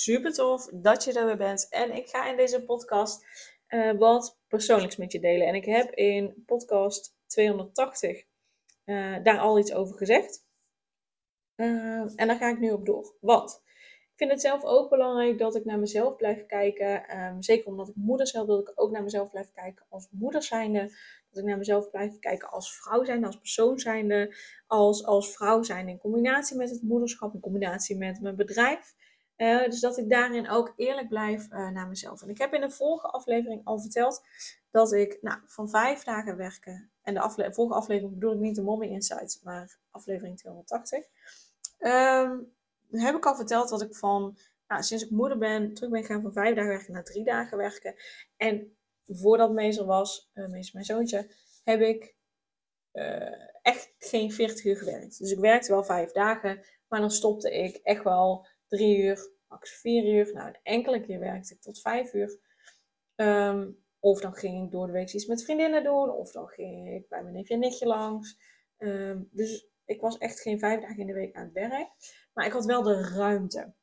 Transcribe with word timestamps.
Super 0.00 0.32
tof 0.32 0.68
dat 0.72 1.04
je 1.04 1.12
er 1.12 1.26
weer 1.26 1.36
bent. 1.36 1.68
En 1.68 1.96
ik 1.96 2.08
ga 2.08 2.30
in 2.30 2.36
deze 2.36 2.64
podcast 2.64 3.24
uh, 3.68 3.92
wat 3.98 4.38
persoonlijks 4.48 4.96
met 4.96 5.12
je 5.12 5.20
delen. 5.20 5.46
En 5.46 5.54
ik 5.54 5.64
heb 5.64 5.90
in 5.90 6.42
podcast 6.46 7.16
280 7.26 8.24
uh, 8.84 9.16
daar 9.22 9.38
al 9.38 9.58
iets 9.58 9.72
over 9.72 9.96
gezegd. 9.96 10.46
Uh, 11.56 11.66
en 12.16 12.26
daar 12.26 12.36
ga 12.36 12.48
ik 12.48 12.58
nu 12.58 12.70
op 12.70 12.86
door. 12.86 13.16
Want 13.20 13.60
ik 14.00 14.12
vind 14.16 14.30
het 14.30 14.40
zelf 14.40 14.64
ook 14.64 14.90
belangrijk 14.90 15.38
dat 15.38 15.56
ik 15.56 15.64
naar 15.64 15.78
mezelf 15.78 16.16
blijf 16.16 16.46
kijken. 16.46 17.18
Um, 17.18 17.42
zeker 17.42 17.66
omdat 17.66 17.88
ik 17.88 17.94
moeder 17.96 18.26
zelf 18.26 18.46
wil 18.46 18.60
ik 18.60 18.72
ook 18.74 18.90
naar 18.90 19.02
mezelf 19.02 19.30
blijf 19.30 19.52
kijken 19.52 19.86
als 19.88 20.08
moeder 20.10 20.42
zijnde. 20.42 20.80
Dat 21.30 21.42
ik 21.42 21.48
naar 21.48 21.58
mezelf 21.58 21.90
blijf 21.90 22.18
kijken 22.18 22.50
als 22.50 22.76
vrouw 22.76 23.04
zijnde, 23.04 23.26
als 23.26 23.38
persoon 23.38 23.78
zijnde. 23.78 24.34
Als, 24.66 25.04
als 25.04 25.32
vrouw 25.32 25.62
zijnde 25.62 25.90
in 25.90 25.98
combinatie 25.98 26.56
met 26.56 26.70
het 26.70 26.82
moederschap, 26.82 27.34
in 27.34 27.40
combinatie 27.40 27.96
met 27.96 28.20
mijn 28.20 28.36
bedrijf. 28.36 28.94
Uh, 29.40 29.64
dus 29.64 29.80
dat 29.80 29.98
ik 29.98 30.10
daarin 30.10 30.48
ook 30.48 30.72
eerlijk 30.76 31.08
blijf 31.08 31.52
uh, 31.52 31.70
naar 31.70 31.88
mezelf. 31.88 32.22
En 32.22 32.28
ik 32.28 32.38
heb 32.38 32.54
in 32.54 32.60
de 32.60 32.70
vorige 32.70 33.06
aflevering 33.06 33.60
al 33.64 33.80
verteld 33.80 34.22
dat 34.70 34.92
ik 34.92 35.18
nou, 35.20 35.38
van 35.46 35.68
vijf 35.68 36.02
dagen 36.02 36.36
werken. 36.36 36.90
En 37.02 37.14
de 37.14 37.20
afle 37.20 37.52
vorige 37.52 37.74
aflevering 37.74 38.14
bedoel 38.14 38.32
ik 38.32 38.38
niet 38.38 38.54
de 38.54 38.62
Mommy 38.62 38.86
Insights, 38.86 39.42
maar 39.42 39.78
aflevering 39.90 40.38
280. 40.38 40.98
Um, 40.98 41.08
ehm, 41.78 42.38
heb 42.90 43.16
ik 43.16 43.26
al 43.26 43.36
verteld 43.36 43.68
dat 43.68 43.82
ik 43.82 43.94
van, 43.94 44.38
nou, 44.68 44.82
sinds 44.82 45.04
ik 45.04 45.10
moeder 45.10 45.38
ben, 45.38 45.74
terug 45.74 45.90
ben 45.90 46.00
gegaan 46.04 46.22
van 46.22 46.32
vijf 46.32 46.54
dagen 46.54 46.70
werken 46.70 46.92
naar 46.92 47.04
drie 47.04 47.24
dagen 47.24 47.58
werken. 47.58 47.94
En 48.36 48.76
voordat 49.06 49.52
Mezer 49.52 49.84
was, 49.84 50.30
uh, 50.34 50.48
Mezer 50.48 50.70
mijn 50.72 50.84
zoontje, 50.84 51.30
heb 51.64 51.80
ik 51.80 52.16
echt 53.62 53.94
geen 53.98 54.32
40 54.32 54.64
uur 54.64 54.76
gewerkt. 54.76 55.18
Dus 55.18 55.30
ik 55.30 55.38
werkte 55.38 55.72
wel 55.72 55.84
vijf 55.84 56.12
dagen, 56.12 56.64
maar 56.88 57.00
dan 57.00 57.10
stopte 57.10 57.50
ik 57.50 57.76
echt 57.76 58.04
wel 58.04 58.46
drie 58.70 58.98
uur, 58.98 59.30
max 59.48 59.70
vier 59.80 60.04
uur. 60.14 60.32
Nou, 60.34 60.48
een 60.48 60.60
enkele 60.62 61.00
keer 61.00 61.18
werkte 61.18 61.54
ik 61.54 61.60
tot 61.60 61.80
vijf 61.80 62.14
uur. 62.14 62.38
Um, 63.16 63.78
of 63.98 64.20
dan 64.20 64.34
ging 64.34 64.64
ik 64.64 64.70
door 64.70 64.86
de 64.86 64.92
week 64.92 65.12
iets 65.12 65.26
met 65.26 65.44
vriendinnen 65.44 65.84
doen. 65.84 66.10
Of 66.10 66.32
dan 66.32 66.48
ging 66.48 66.88
ik 66.88 67.08
bij 67.08 67.22
mijn 67.22 67.34
neefje 67.34 67.54
en 67.54 67.60
nichtje 67.60 67.86
langs. 67.86 68.38
Um, 68.78 69.28
dus 69.32 69.68
ik 69.84 70.00
was 70.00 70.18
echt 70.18 70.40
geen 70.40 70.58
vijf 70.58 70.80
dagen 70.80 70.98
in 70.98 71.06
de 71.06 71.12
week 71.12 71.34
aan 71.34 71.44
het 71.44 71.52
werk. 71.52 71.88
Maar 72.34 72.46
ik 72.46 72.52
had 72.52 72.64
wel 72.64 72.82
de 72.82 73.08
ruimte 73.14 73.74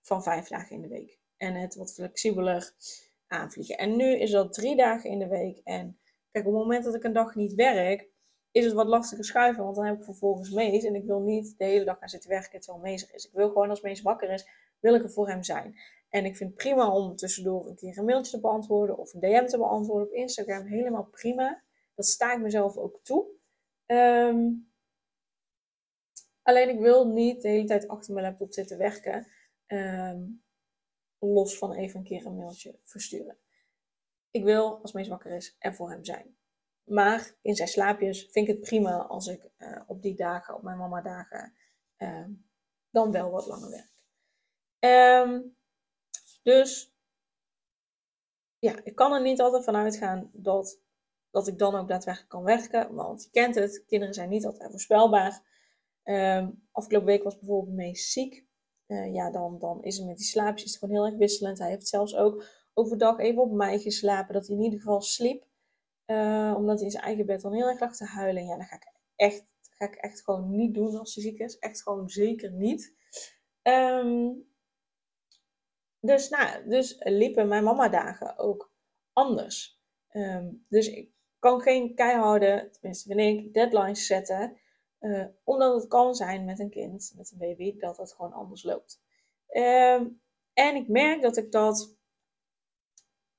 van 0.00 0.22
vijf 0.22 0.48
dagen 0.48 0.76
in 0.76 0.82
de 0.82 0.88
week. 0.88 1.20
En 1.36 1.54
het 1.54 1.74
wat 1.74 1.94
flexibeler 1.94 2.72
aanvliegen. 3.26 3.78
En 3.78 3.96
nu 3.96 4.18
is 4.18 4.30
dat 4.30 4.52
drie 4.52 4.76
dagen 4.76 5.10
in 5.10 5.18
de 5.18 5.28
week. 5.28 5.60
En 5.64 5.98
kijk, 6.30 6.46
op 6.46 6.52
het 6.52 6.62
moment 6.62 6.84
dat 6.84 6.94
ik 6.94 7.04
een 7.04 7.12
dag 7.12 7.34
niet 7.34 7.54
werk, 7.54 8.10
is 8.52 8.64
het 8.64 8.74
wat 8.74 8.86
lastiger 8.86 9.24
schuiven, 9.24 9.64
want 9.64 9.76
dan 9.76 9.84
heb 9.84 9.98
ik 9.98 10.04
vervolgens 10.04 10.50
Mees. 10.50 10.84
En 10.84 10.94
ik 10.94 11.04
wil 11.04 11.20
niet 11.20 11.58
de 11.58 11.64
hele 11.64 11.84
dag 11.84 11.98
gaan 11.98 12.08
zitten 12.08 12.30
werken 12.30 12.60
terwijl 12.60 12.84
Mees 12.84 13.08
er 13.08 13.14
is. 13.14 13.26
Ik 13.26 13.32
wil 13.32 13.48
gewoon 13.48 13.70
als 13.70 13.80
Mees 13.80 14.02
wakker 14.02 14.30
is, 14.30 14.46
wil 14.80 14.94
ik 14.94 15.02
er 15.02 15.10
voor 15.10 15.28
hem 15.28 15.42
zijn. 15.42 15.74
En 16.08 16.24
ik 16.24 16.36
vind 16.36 16.50
het 16.50 16.58
prima 16.58 16.90
om 16.90 17.16
tussendoor 17.16 17.68
een 17.68 17.76
keer 17.76 17.98
een 17.98 18.04
mailtje 18.04 18.32
te 18.32 18.40
beantwoorden 18.40 18.98
of 18.98 19.14
een 19.14 19.20
DM 19.20 19.46
te 19.46 19.58
beantwoorden 19.58 20.06
op 20.06 20.12
Instagram. 20.12 20.66
Helemaal 20.66 21.04
prima. 21.04 21.62
Dat 21.94 22.06
sta 22.06 22.32
ik 22.32 22.40
mezelf 22.40 22.76
ook 22.76 23.00
toe. 23.02 23.26
Um, 23.86 24.72
alleen 26.42 26.68
ik 26.68 26.78
wil 26.78 27.06
niet 27.06 27.42
de 27.42 27.48
hele 27.48 27.66
tijd 27.66 27.88
achter 27.88 28.14
mijn 28.14 28.26
laptop 28.26 28.52
zitten 28.52 28.78
werken. 28.78 29.26
Um, 29.66 30.42
los 31.18 31.58
van 31.58 31.72
even 31.72 31.98
een 31.98 32.04
keer 32.04 32.26
een 32.26 32.36
mailtje 32.36 32.78
versturen. 32.84 33.38
Ik 34.30 34.44
wil, 34.44 34.78
als 34.82 34.92
Mees 34.92 35.08
wakker 35.08 35.30
is, 35.30 35.56
er 35.58 35.74
voor 35.74 35.90
hem 35.90 36.04
zijn. 36.04 36.36
Maar 36.84 37.36
in 37.42 37.54
zijn 37.54 37.68
slaapjes 37.68 38.28
vind 38.30 38.48
ik 38.48 38.54
het 38.54 38.64
prima 38.64 38.96
als 38.96 39.26
ik 39.26 39.50
uh, 39.58 39.80
op 39.86 40.02
die 40.02 40.14
dagen, 40.14 40.54
op 40.54 40.62
mijn 40.62 40.78
mama 40.78 41.00
dagen, 41.00 41.54
uh, 41.98 42.26
dan 42.90 43.12
wel 43.12 43.30
wat 43.30 43.46
langer 43.46 43.70
werk. 43.70 43.90
Um, 45.24 45.56
dus 46.42 46.94
ja, 48.58 48.84
ik 48.84 48.94
kan 48.94 49.12
er 49.12 49.22
niet 49.22 49.40
altijd 49.40 49.64
van 49.64 49.76
uitgaan 49.76 50.30
dat, 50.32 50.80
dat 51.30 51.46
ik 51.46 51.58
dan 51.58 51.74
ook 51.74 51.88
daadwerkelijk 51.88 52.30
kan 52.30 52.44
werken. 52.44 52.94
Want 52.94 53.22
je 53.22 53.30
kent 53.30 53.54
het, 53.54 53.84
kinderen 53.86 54.14
zijn 54.14 54.28
niet 54.28 54.46
altijd 54.46 54.70
voorspelbaar. 54.70 55.50
Um, 56.04 56.66
afgelopen 56.72 57.08
week 57.08 57.22
was 57.22 57.38
bijvoorbeeld 57.38 57.76
meest 57.76 58.10
ziek. 58.10 58.46
Uh, 58.86 59.14
ja, 59.14 59.30
dan, 59.30 59.58
dan 59.58 59.82
is 59.82 59.96
het 59.96 60.06
met 60.06 60.16
die 60.16 60.26
slaapjes 60.26 60.76
gewoon 60.76 60.94
heel 60.94 61.06
erg 61.06 61.16
wisselend. 61.16 61.58
Hij 61.58 61.70
heeft 61.70 61.88
zelfs 61.88 62.14
ook 62.14 62.44
overdag 62.74 63.18
even 63.18 63.42
op 63.42 63.52
mij 63.52 63.78
geslapen, 63.78 64.34
dat 64.34 64.46
hij 64.46 64.56
in 64.56 64.62
ieder 64.62 64.78
geval 64.78 65.00
sliep. 65.00 65.44
Uh, 66.06 66.54
omdat 66.56 66.76
hij 66.76 66.84
in 66.84 66.90
zijn 66.90 67.04
eigen 67.04 67.26
bed 67.26 67.40
dan 67.40 67.52
heel 67.52 67.68
erg 67.68 67.80
lag 67.80 67.96
te 67.96 68.04
huilen. 68.04 68.44
Ja, 68.44 68.56
dat 68.56 68.66
ga 68.66 68.76
ik 68.76 68.92
echt, 69.16 69.44
ga 69.60 69.84
ik 69.84 69.94
echt 69.94 70.24
gewoon 70.24 70.56
niet 70.56 70.74
doen 70.74 70.98
als 70.98 71.14
hij 71.14 71.24
ziek 71.24 71.38
is. 71.38 71.58
Echt 71.58 71.82
gewoon 71.82 72.08
zeker 72.08 72.52
niet. 72.52 72.94
Um, 73.62 74.50
dus, 76.00 76.28
nou, 76.28 76.68
dus 76.68 76.96
liepen 76.98 77.48
mijn 77.48 77.64
mama 77.64 77.88
dagen 77.88 78.38
ook 78.38 78.72
anders. 79.12 79.80
Um, 80.12 80.66
dus 80.68 80.88
ik 80.88 81.10
kan 81.38 81.60
geen 81.60 81.94
keiharde, 81.94 82.68
tenminste 82.72 83.14
vind 83.14 83.40
ik, 83.40 83.54
deadlines 83.54 84.06
zetten. 84.06 84.60
Uh, 85.00 85.26
omdat 85.44 85.74
het 85.74 85.88
kan 85.88 86.14
zijn 86.14 86.44
met 86.44 86.58
een 86.58 86.70
kind, 86.70 87.12
met 87.16 87.30
een 87.30 87.38
baby, 87.38 87.78
dat 87.78 87.96
het 87.96 88.12
gewoon 88.12 88.32
anders 88.32 88.62
loopt. 88.62 89.02
Um, 89.48 90.22
en 90.52 90.76
ik 90.76 90.88
merk 90.88 91.22
dat 91.22 91.36
ik 91.36 91.52
dat 91.52 91.96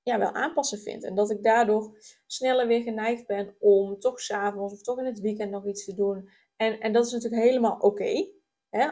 ja, 0.03 0.19
wel 0.19 0.33
aanpassen 0.33 0.79
vind. 0.79 1.03
En 1.03 1.15
dat 1.15 1.29
ik 1.29 1.43
daardoor 1.43 1.97
sneller 2.25 2.67
weer 2.67 2.81
geneigd 2.81 3.27
ben 3.27 3.55
om 3.59 3.99
toch 3.99 4.19
s'avonds 4.19 4.73
of 4.73 4.81
toch 4.81 4.99
in 4.99 5.05
het 5.05 5.19
weekend 5.19 5.51
nog 5.51 5.65
iets 5.65 5.85
te 5.85 5.95
doen. 5.95 6.29
En, 6.55 6.79
en 6.79 6.93
dat 6.93 7.05
is 7.05 7.11
natuurlijk 7.11 7.41
helemaal 7.41 7.77
oké. 7.79 8.27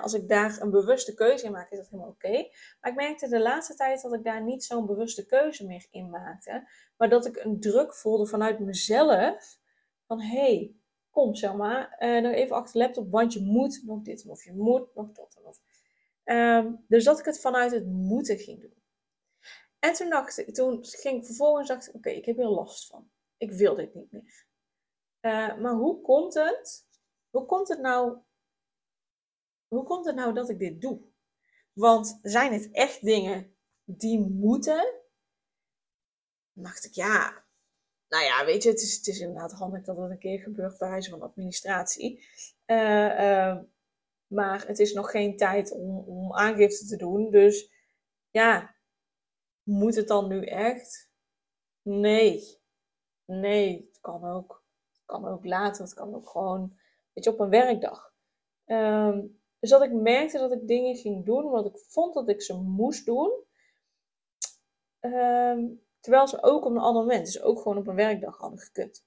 Als 0.02 0.14
ik 0.14 0.28
daar 0.28 0.62
een 0.62 0.72
bewuste 0.72 1.14
keuze 1.14 1.46
in 1.46 1.52
maak, 1.52 1.72
is 1.72 1.78
dat 1.78 1.90
helemaal 1.90 2.10
oké. 2.10 2.48
Maar 2.82 2.92
ik 2.92 2.96
merkte 2.96 3.28
de 3.28 3.40
laatste 3.40 3.76
tijd 3.76 4.02
dat 4.02 4.14
ik 4.14 4.24
daar 4.24 4.44
niet 4.44 4.64
zo'n 4.64 4.86
bewuste 4.86 5.26
keuze 5.26 5.66
meer 5.66 5.88
in 5.92 6.10
maakte. 6.10 6.68
Maar 6.98 7.10
dat 7.10 7.26
ik 7.26 7.36
een 7.44 7.60
druk 7.60 7.96
voelde 7.96 8.28
vanuit 8.28 8.60
mezelf. 8.60 9.60
Van 10.08 10.22
hé, 10.22 10.40
hey, 10.40 10.76
kom 11.10 11.36
Selma, 11.36 11.96
uh, 12.00 12.22
nog 12.22 12.34
even 12.34 12.56
achter 12.56 12.74
de 12.74 12.80
laptop, 12.80 13.12
want 13.12 13.34
je 13.34 13.42
moet 13.42 13.82
nog 13.86 14.02
dit 14.02 14.26
of 14.28 14.44
je 14.44 14.54
moet 14.54 14.96
nog 14.96 15.12
dat. 15.12 15.40
Of. 15.44 15.60
Um, 16.26 16.86
dus 16.88 17.04
dat 17.04 17.20
ik 17.20 17.26
het 17.26 17.40
vanuit 17.40 17.72
het 17.72 17.86
moeten 17.86 18.38
ging 18.38 18.62
doen. 18.62 18.81
En 19.82 19.94
toen, 19.94 20.10
dacht 20.10 20.38
ik, 20.38 20.54
toen 20.54 20.86
ging 20.86 21.20
ik 21.20 21.26
vervolgens, 21.26 21.68
dacht 21.68 21.88
ik, 21.88 21.96
oké, 21.96 22.10
ik 22.10 22.26
heb 22.26 22.36
hier 22.36 22.48
last 22.48 22.88
van. 22.88 23.12
Ik 23.38 23.52
wil 23.52 23.76
dit 23.76 23.94
niet 23.94 24.12
meer. 24.12 24.46
Uh, 25.22 25.58
maar 25.58 25.74
hoe 25.74 26.02
komt 26.02 26.34
het? 26.34 26.86
Hoe 27.30 27.46
komt 27.46 27.68
het 27.68 27.80
nou? 27.80 28.18
Hoe 29.68 29.84
komt 29.84 30.06
het 30.06 30.16
nou 30.16 30.34
dat 30.34 30.50
ik 30.50 30.60
dit 30.60 30.82
doe? 30.82 31.02
Want 31.74 32.20
zijn 32.22 32.54
het 32.54 32.72
echt 32.72 33.02
dingen 33.02 33.56
die 33.84 34.20
moeten? 34.20 35.00
Dan 36.54 36.64
dacht 36.64 36.86
ik, 36.86 36.94
ja, 36.94 37.46
nou 38.08 38.24
ja, 38.24 38.46
weet 38.46 38.64
je, 38.64 38.70
het 38.70 38.82
is, 38.82 38.96
het 38.96 39.08
is 39.08 39.20
inderdaad 39.20 39.52
handig 39.52 39.84
dat 39.84 39.98
het 39.98 40.12
een 40.12 40.20
keer 40.20 40.40
gebeurt 40.40 40.78
bij 40.78 40.90
wijze 40.90 41.10
van 41.10 41.22
administratie. 41.22 42.28
Uh, 42.66 43.20
uh, 43.20 43.60
maar 44.28 44.68
het 44.68 44.80
is 44.80 44.94
nog 44.94 45.12
geen 45.12 45.38
tijd 45.38 45.72
om, 45.72 45.98
om 45.98 46.34
aangifte 46.34 46.86
te 46.86 46.98
doen. 46.98 47.32
Dus 47.32 47.72
ja, 48.30 48.76
moet 49.72 49.96
het 49.96 50.08
dan 50.08 50.28
nu 50.28 50.46
echt? 50.46 51.12
Nee. 51.82 52.60
Nee, 53.26 53.88
het 53.88 54.00
kan 54.02 54.26
ook. 54.26 54.64
Het 54.92 55.02
kan 55.06 55.28
ook 55.28 55.46
later. 55.46 55.84
Het 55.84 55.94
kan 55.94 56.16
ook 56.16 56.30
gewoon, 56.30 56.78
weet 57.14 57.24
je, 57.24 57.32
op 57.32 57.40
een 57.40 57.50
werkdag. 57.50 58.14
Um, 58.66 59.42
dus 59.60 59.70
dat 59.70 59.82
ik 59.82 59.92
merkte 59.92 60.38
dat 60.38 60.52
ik 60.52 60.68
dingen 60.68 60.96
ging 60.96 61.26
doen 61.26 61.46
omdat 61.46 61.66
ik 61.66 61.78
vond 61.78 62.14
dat 62.14 62.30
ik 62.30 62.42
ze 62.42 62.54
moest 62.54 63.06
doen. 63.06 63.44
Um, 65.00 65.82
terwijl 66.00 66.28
ze 66.28 66.44
ook 66.44 66.66
op 66.66 66.72
een 66.72 66.78
ander 66.78 67.02
moment, 67.02 67.26
dus 67.26 67.42
ook 67.42 67.62
gewoon 67.62 67.78
op 67.78 67.88
een 67.88 67.96
werkdag 67.96 68.38
hadden 68.38 68.60
gekund. 68.60 69.06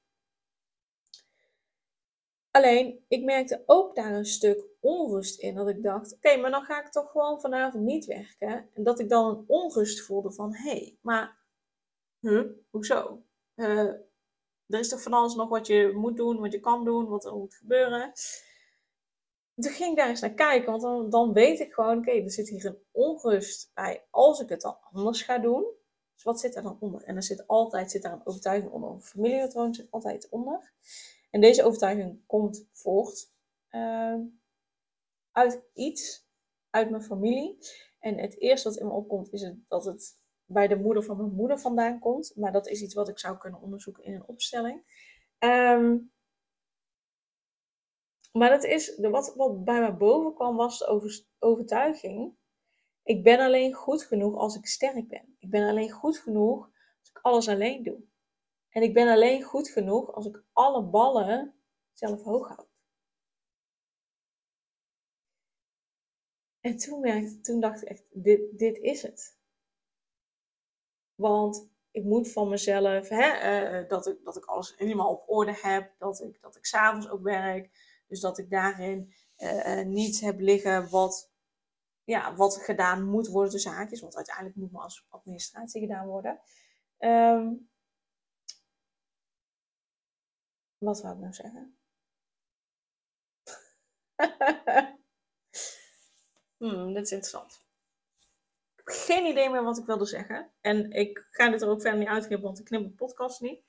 Alleen, 2.57 3.05
ik 3.09 3.25
merkte 3.25 3.63
ook 3.67 3.95
daar 3.95 4.13
een 4.13 4.27
stuk 4.27 4.65
onrust 4.81 5.41
in. 5.41 5.55
Dat 5.55 5.69
ik 5.69 5.83
dacht, 5.83 6.15
oké, 6.15 6.37
maar 6.37 6.51
dan 6.51 6.65
ga 6.65 6.85
ik 6.85 6.91
toch 6.91 7.11
gewoon 7.11 7.41
vanavond 7.41 7.85
niet 7.85 8.05
werken. 8.05 8.69
En 8.75 8.83
dat 8.83 8.99
ik 8.99 9.09
dan 9.09 9.27
een 9.27 9.45
onrust 9.47 10.01
voelde 10.01 10.33
van, 10.33 10.55
hé, 10.55 10.71
hey, 10.71 10.99
maar, 11.01 11.39
hoezo? 12.71 13.23
Uh, 13.55 13.79
er 14.67 14.79
is 14.79 14.89
toch 14.89 15.03
van 15.03 15.13
alles 15.13 15.35
nog 15.35 15.49
wat 15.49 15.67
je 15.67 15.93
moet 15.95 16.17
doen, 16.17 16.41
wat 16.41 16.53
je 16.53 16.61
kan 16.61 16.85
doen, 16.85 17.09
wat 17.09 17.25
er 17.25 17.37
moet 17.37 17.55
gebeuren. 17.55 18.13
toen 19.55 19.73
ging 19.73 19.91
ik 19.91 19.97
daar 19.97 20.09
eens 20.09 20.21
naar 20.21 20.35
kijken, 20.35 20.71
want 20.71 20.83
dan, 20.83 21.11
dan 21.11 21.33
weet 21.33 21.61
ik 21.61 21.73
gewoon, 21.73 21.99
oké, 21.99 22.11
er 22.11 22.31
zit 22.31 22.49
hier 22.49 22.67
een 22.67 22.83
onrust 22.91 23.71
bij 23.75 24.05
als 24.11 24.41
ik 24.41 24.49
het 24.49 24.61
dan 24.61 24.77
anders 24.93 25.23
ga 25.23 25.39
doen. 25.39 25.65
Dus 26.15 26.23
wat 26.23 26.41
zit 26.41 26.57
er 26.57 26.63
dan 26.63 26.77
onder? 26.81 27.03
En 27.03 27.17
er 27.17 27.23
zit 27.23 27.47
altijd 27.47 27.91
zit 27.91 28.03
daar 28.03 28.13
een 28.13 28.27
overtuiging 28.27 28.73
onder. 28.73 28.91
Een 28.91 29.03
familiepatroon 29.03 29.75
zit 29.75 29.91
altijd 29.91 30.29
onder. 30.29 30.73
En 31.35 31.41
deze 31.41 31.65
overtuiging 31.65 32.27
komt 32.27 32.69
voort 32.73 33.33
uh, 33.71 34.17
uit 35.31 35.63
iets, 35.73 36.27
uit 36.71 36.91
mijn 36.91 37.03
familie. 37.03 37.59
En 37.99 38.19
het 38.19 38.41
eerste 38.41 38.69
wat 38.69 38.79
in 38.79 38.87
me 38.87 38.93
opkomt 38.93 39.33
is 39.33 39.53
dat 39.69 39.85
het 39.85 40.17
bij 40.45 40.69
de 40.69 40.77
moeder 40.77 41.03
van 41.03 41.17
mijn 41.17 41.35
moeder 41.35 41.59
vandaan 41.59 41.99
komt. 41.99 42.37
Maar 42.37 42.53
dat 42.53 42.69
is 42.69 42.83
iets 42.83 42.95
wat 42.95 43.09
ik 43.09 43.19
zou 43.19 43.39
kunnen 43.39 43.61
onderzoeken 43.61 44.05
in 44.05 44.15
een 44.15 44.27
opstelling. 44.27 44.83
Um, 45.39 46.13
maar 48.33 48.51
is, 48.65 48.99
wat, 48.99 49.35
wat 49.35 49.65
bij 49.65 49.81
me 49.81 49.93
boven 49.97 50.35
kwam 50.35 50.57
was 50.57 50.79
de 50.79 50.87
over, 50.87 51.25
overtuiging. 51.39 52.37
Ik 53.03 53.23
ben 53.23 53.41
alleen 53.41 53.73
goed 53.73 54.03
genoeg 54.03 54.37
als 54.37 54.57
ik 54.57 54.67
sterk 54.67 55.09
ben. 55.09 55.37
Ik 55.39 55.51
ben 55.51 55.69
alleen 55.69 55.91
goed 55.91 56.19
genoeg 56.19 56.71
als 57.01 57.09
ik 57.09 57.19
alles 57.23 57.49
alleen 57.49 57.83
doe. 57.83 58.13
En 58.75 58.83
ik 58.83 58.95
ben 58.95 59.09
alleen 59.09 59.43
goed 59.43 59.69
genoeg 59.69 60.13
als 60.13 60.27
ik 60.27 60.45
alle 60.53 60.83
ballen 60.83 61.55
zelf 61.93 62.23
hoog 62.23 62.49
houd. 62.49 62.69
En 66.61 66.77
toen, 66.77 67.41
toen 67.43 67.61
dacht 67.61 67.83
ik 67.83 67.89
echt, 67.89 68.05
dit, 68.11 68.59
dit 68.59 68.77
is 68.77 69.03
het. 69.03 69.39
Want 71.15 71.71
ik 71.91 72.05
moet 72.05 72.33
van 72.33 72.49
mezelf, 72.49 73.09
hè, 73.09 73.83
uh, 73.83 73.89
dat, 73.89 74.07
ik, 74.07 74.25
dat 74.25 74.37
ik 74.37 74.45
alles 74.45 74.77
helemaal 74.77 75.11
op 75.11 75.29
orde 75.29 75.59
heb, 75.61 75.95
dat 75.99 76.21
ik, 76.21 76.41
dat 76.41 76.57
ik 76.57 76.65
s'avonds 76.65 77.09
ook 77.09 77.23
werk, 77.23 77.71
dus 78.07 78.21
dat 78.21 78.39
ik 78.39 78.51
daarin 78.51 79.15
uh, 79.37 79.81
niets 79.81 80.21
heb 80.21 80.41
liggen 80.41 80.91
wat, 80.91 81.33
ja, 82.05 82.35
wat 82.35 82.57
gedaan 82.57 83.05
moet 83.05 83.29
worden 83.29 83.51
tussen 83.51 83.73
haakjes. 83.73 84.01
Want 84.01 84.17
uiteindelijk 84.17 84.57
moet 84.57 84.73
maar 84.73 84.83
als 84.83 85.07
administratie 85.09 85.81
gedaan 85.81 86.07
worden. 86.07 86.41
Um, 86.99 87.73
wat 90.85 91.01
wou 91.01 91.15
ik 91.15 91.21
nou 91.21 91.33
zeggen? 91.33 91.79
hmm, 96.59 96.95
dit 96.95 97.05
is 97.05 97.13
interessant. 97.13 97.63
Ik 98.77 98.83
heb 98.85 98.87
geen 98.87 99.27
idee 99.27 99.51
meer 99.51 99.65
wat 99.65 99.79
ik 99.79 99.87
wilde 99.87 100.07
zeggen. 100.07 100.53
En 100.61 100.91
ik 100.91 101.27
ga 101.31 101.51
dit 101.51 101.63
er 101.63 101.69
ook 101.69 101.81
verder 101.81 101.99
niet 101.99 102.09
uitknippen, 102.09 102.47
want 102.47 102.59
ik 102.59 102.65
knip 102.65 102.83
de 102.83 102.91
podcast 102.91 103.41
niet. 103.41 103.63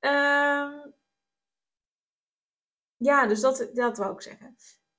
Um, 0.00 0.94
ja, 2.96 3.26
dus 3.26 3.40
dat, 3.40 3.70
dat 3.72 3.96
wou 3.96 4.12
ik 4.12 4.22
zeggen. 4.22 4.56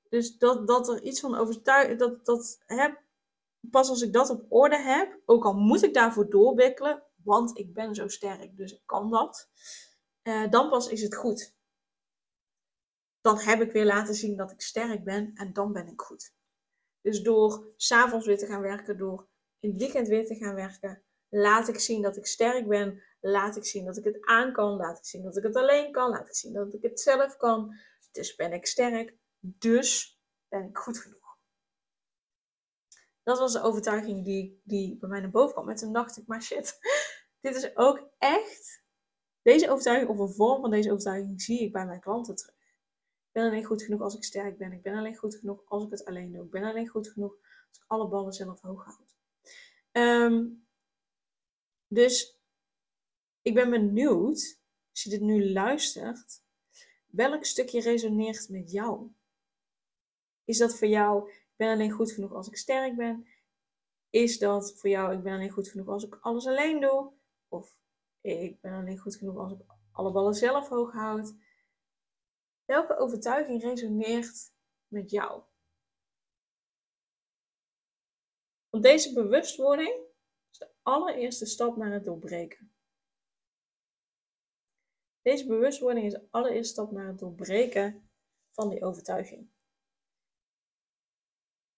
Dus 0.09 0.37
dat, 0.37 0.67
dat 0.67 0.89
er 0.89 1.01
iets 1.01 1.19
van 1.19 1.35
overtuigd, 1.35 1.99
dat, 1.99 2.25
dat 2.25 2.63
hè, 2.65 2.89
pas 3.59 3.89
als 3.89 4.01
ik 4.01 4.13
dat 4.13 4.29
op 4.29 4.45
orde 4.49 4.77
heb, 4.77 5.19
ook 5.25 5.45
al 5.45 5.53
moet 5.53 5.83
ik 5.83 5.93
daarvoor 5.93 6.29
doorwikkelen, 6.29 7.03
want 7.23 7.57
ik 7.57 7.73
ben 7.73 7.95
zo 7.95 8.07
sterk, 8.07 8.57
dus 8.57 8.73
ik 8.73 8.81
kan 8.85 9.09
dat, 9.09 9.49
uh, 10.23 10.49
dan 10.49 10.69
pas 10.69 10.87
is 10.87 11.01
het 11.01 11.15
goed. 11.15 11.55
Dan 13.21 13.39
heb 13.39 13.61
ik 13.61 13.71
weer 13.71 13.85
laten 13.85 14.13
zien 14.13 14.37
dat 14.37 14.51
ik 14.51 14.61
sterk 14.61 15.03
ben 15.03 15.31
en 15.33 15.53
dan 15.53 15.73
ben 15.73 15.87
ik 15.87 16.01
goed. 16.01 16.33
Dus 17.01 17.21
door 17.21 17.73
s'avonds 17.77 18.25
weer 18.25 18.37
te 18.37 18.45
gaan 18.45 18.61
werken, 18.61 18.97
door 18.97 19.27
in 19.59 19.69
het 19.69 19.79
weekend 19.79 20.07
weer 20.07 20.25
te 20.25 20.35
gaan 20.35 20.55
werken, 20.55 21.03
laat 21.29 21.67
ik 21.67 21.79
zien 21.79 22.01
dat 22.01 22.17
ik 22.17 22.25
sterk 22.25 22.67
ben, 22.67 23.03
laat 23.21 23.55
ik 23.55 23.65
zien 23.65 23.85
dat 23.85 23.97
ik 23.97 24.03
het 24.03 24.25
aan 24.25 24.53
kan, 24.53 24.75
laat 24.75 24.97
ik 24.97 25.05
zien 25.05 25.23
dat 25.23 25.37
ik 25.37 25.43
het 25.43 25.55
alleen 25.55 25.91
kan, 25.91 26.09
laat 26.09 26.27
ik 26.27 26.35
zien 26.35 26.53
dat 26.53 26.73
ik 26.73 26.81
het 26.81 26.99
zelf 26.99 27.37
kan. 27.37 27.75
Dus 28.11 28.35
ben 28.35 28.53
ik 28.53 28.65
sterk, 28.65 29.17
dus 29.39 30.19
ben 30.47 30.69
ik 30.69 30.77
goed 30.77 30.99
genoeg. 30.99 31.37
Dat 33.23 33.39
was 33.39 33.53
de 33.53 33.61
overtuiging 33.61 34.25
die, 34.25 34.61
die 34.63 34.97
bij 34.97 35.09
mij 35.09 35.19
naar 35.19 35.29
boven 35.29 35.53
kwam. 35.53 35.69
En 35.69 35.75
toen 35.75 35.93
dacht 35.93 36.17
ik, 36.17 36.27
maar 36.27 36.41
shit, 36.41 36.79
dit 37.41 37.55
is 37.55 37.75
ook 37.75 38.09
echt, 38.17 38.82
deze 39.43 39.69
overtuiging 39.69 40.09
of 40.09 40.17
een 40.17 40.33
vorm 40.33 40.61
van 40.61 40.71
deze 40.71 40.91
overtuiging 40.91 41.41
zie 41.41 41.59
ik 41.59 41.71
bij 41.71 41.85
mijn 41.85 41.99
klanten 41.99 42.35
terug. 42.35 42.55
Ik 42.55 43.31
ben 43.31 43.43
alleen 43.43 43.63
goed 43.63 43.83
genoeg 43.83 44.01
als 44.01 44.15
ik 44.15 44.23
sterk 44.23 44.57
ben. 44.57 44.71
Ik 44.71 44.81
ben 44.81 44.97
alleen 44.97 45.15
goed 45.15 45.35
genoeg 45.35 45.61
als 45.65 45.83
ik 45.83 45.89
het 45.91 46.05
alleen 46.05 46.31
doe. 46.31 46.45
Ik 46.45 46.51
ben 46.51 46.63
alleen 46.63 46.87
goed 46.87 47.09
genoeg 47.09 47.35
als 47.69 47.77
ik 47.77 47.83
alle 47.87 48.07
ballen 48.07 48.33
zelf 48.33 48.61
hoog 48.61 48.85
houd. 48.85 49.15
Um, 49.91 50.67
dus 51.87 52.39
ik 53.41 53.53
ben 53.53 53.69
benieuwd, 53.69 54.59
als 54.91 55.03
je 55.03 55.09
dit 55.09 55.21
nu 55.21 55.51
luistert, 55.51 56.41
welk 57.05 57.45
stukje 57.45 57.81
resoneert 57.81 58.49
met 58.49 58.71
jou? 58.71 59.11
Is 60.43 60.57
dat 60.57 60.77
voor 60.77 60.87
jou, 60.87 61.29
ik 61.29 61.53
ben 61.55 61.69
alleen 61.69 61.91
goed 61.91 62.11
genoeg 62.11 62.33
als 62.33 62.47
ik 62.47 62.57
sterk 62.57 62.95
ben? 62.95 63.27
Is 64.09 64.39
dat 64.39 64.73
voor 64.79 64.89
jou, 64.89 65.13
ik 65.13 65.23
ben 65.23 65.33
alleen 65.33 65.49
goed 65.49 65.67
genoeg 65.67 65.87
als 65.87 66.05
ik 66.05 66.17
alles 66.21 66.47
alleen 66.47 66.81
doe? 66.81 67.11
Of 67.47 67.77
ik 68.23 68.61
ben 68.61 68.73
alleen 68.73 68.97
goed 68.97 69.15
genoeg 69.15 69.37
als 69.37 69.51
ik 69.51 69.65
alle 69.91 70.11
ballen 70.11 70.33
zelf 70.33 70.67
hoog 70.67 70.91
houd? 70.91 71.33
Welke 72.65 72.97
overtuiging 72.97 73.61
resoneert 73.61 74.53
met 74.87 75.09
jou? 75.09 75.43
Want 78.69 78.83
deze 78.83 79.13
bewustwording 79.13 80.07
is 80.51 80.57
de 80.57 80.71
allereerste 80.81 81.45
stap 81.45 81.77
naar 81.77 81.91
het 81.91 82.03
doorbreken. 82.03 82.75
Deze 85.21 85.47
bewustwording 85.47 86.05
is 86.05 86.13
de 86.13 86.27
allereerste 86.29 86.73
stap 86.73 86.91
naar 86.91 87.07
het 87.07 87.19
doorbreken 87.19 88.09
van 88.51 88.69
die 88.69 88.83
overtuiging. 88.83 89.51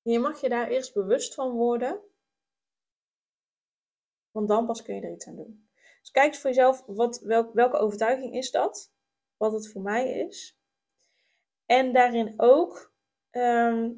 je 0.02 0.20
mag 0.20 0.42
je 0.42 0.50
daar 0.50 0.68
eerst 0.68 0.94
bewust 0.94 1.34
van 1.34 1.52
worden, 1.52 2.02
want 4.32 4.48
dan 4.48 4.66
pas 4.66 4.82
kun 4.82 4.96
je 4.96 5.02
er 5.02 5.14
iets 5.14 5.28
aan 5.28 5.36
doen. 5.36 5.65
Dus 6.06 6.14
kijk 6.14 6.28
eens 6.28 6.42
voor 6.42 6.50
jezelf, 6.50 6.84
wat, 6.86 7.20
welke 7.54 7.78
overtuiging 7.78 8.34
is 8.36 8.52
dat? 8.52 8.94
Wat 9.38 9.52
het 9.52 9.72
voor 9.72 9.82
mij 9.82 10.20
is. 10.20 10.60
En 11.66 11.94
daarin 11.94 12.34
ook, 12.38 12.94
ehm, 13.30 13.92